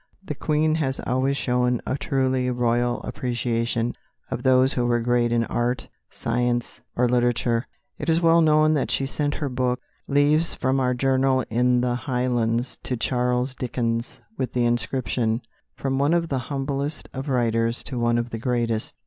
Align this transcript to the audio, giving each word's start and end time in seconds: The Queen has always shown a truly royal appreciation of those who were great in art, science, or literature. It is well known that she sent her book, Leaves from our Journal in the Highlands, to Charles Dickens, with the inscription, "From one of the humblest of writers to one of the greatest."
The 0.23 0.33
Queen 0.33 0.73
has 0.77 0.99
always 1.01 1.37
shown 1.37 1.79
a 1.85 1.95
truly 1.95 2.49
royal 2.49 3.03
appreciation 3.03 3.93
of 4.31 4.41
those 4.41 4.73
who 4.73 4.87
were 4.87 4.99
great 4.99 5.31
in 5.31 5.43
art, 5.45 5.87
science, 6.09 6.81
or 6.95 7.07
literature. 7.07 7.67
It 7.99 8.09
is 8.09 8.19
well 8.19 8.41
known 8.41 8.73
that 8.73 8.89
she 8.89 9.05
sent 9.05 9.35
her 9.35 9.47
book, 9.47 9.79
Leaves 10.07 10.55
from 10.55 10.79
our 10.79 10.95
Journal 10.95 11.45
in 11.51 11.81
the 11.81 11.93
Highlands, 11.93 12.79
to 12.81 12.97
Charles 12.97 13.53
Dickens, 13.53 14.19
with 14.39 14.53
the 14.53 14.65
inscription, 14.65 15.43
"From 15.75 15.99
one 15.99 16.15
of 16.15 16.29
the 16.29 16.39
humblest 16.49 17.07
of 17.13 17.29
writers 17.29 17.83
to 17.83 17.99
one 17.99 18.17
of 18.17 18.31
the 18.31 18.39
greatest." 18.39 18.95